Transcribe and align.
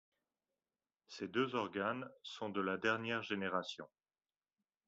Ces 1.05 1.27
deux 1.27 1.53
organes 1.53 2.09
sont 2.23 2.49
de 2.49 2.59
la 2.59 2.77
dernière 2.77 3.21
génération. 3.21 3.87